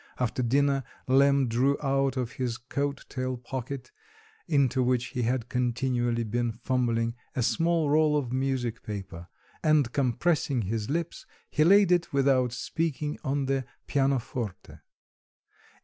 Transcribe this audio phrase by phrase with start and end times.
[0.17, 3.91] After dinner Lemm drew out of his coat tail pocket,
[4.47, 9.27] into which he had continually been fumbling, a small roll of music paper
[9.61, 14.79] and compressing his lips he laid it without speaking on the pianoforte.